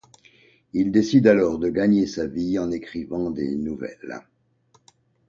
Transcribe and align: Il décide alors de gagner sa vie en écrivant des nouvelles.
Il 0.73 0.91
décide 0.91 1.27
alors 1.27 1.59
de 1.59 1.69
gagner 1.69 2.07
sa 2.07 2.25
vie 2.25 2.57
en 2.57 2.71
écrivant 2.71 3.29
des 3.29 3.55
nouvelles. 3.55 4.19